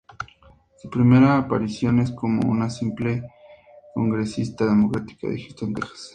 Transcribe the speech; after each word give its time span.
Su 0.77 0.89
primera 0.89 1.37
aparición 1.37 1.99
es 1.99 2.09
como 2.11 2.49
un 2.49 2.67
simple 2.71 3.21
congresista 3.93 4.65
demócrata 4.65 5.15
de 5.27 5.39
Houston, 5.43 5.75
Texas. 5.75 6.09